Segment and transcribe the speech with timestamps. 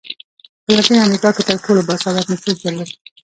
[0.63, 2.89] په لاتینه امریکا کې تر ټولو با سواده نفوس درلود.